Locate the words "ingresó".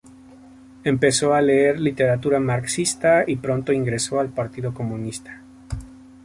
3.71-4.19